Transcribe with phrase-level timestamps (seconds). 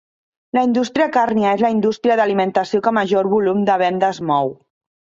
[0.57, 4.57] La indústria càrnia és la indústria d'alimentació que major volum de vendes mou.